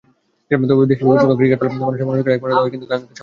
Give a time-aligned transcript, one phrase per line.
[0.49, 3.19] তবে দেশের বিপুলসংখ্যক ক্রিকেটপাগল মানুষের মনঃকষ্টের একমাত্র দাওয়াই কিন্তু কাঙ্ক্ষিত সাফল্যের মধ্যেই।